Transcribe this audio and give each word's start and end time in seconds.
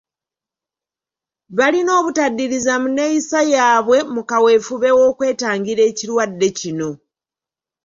Balina 1.57 1.91
obutaddiriza 1.99 2.73
mu 2.81 2.87
nneeyisa 2.91 3.39
yaabwe 3.53 3.97
mu 4.13 4.21
kaweefube 4.29 4.89
w’okwetangira 4.97 5.81
ekirwadde 5.89 6.47
kino. 6.59 6.89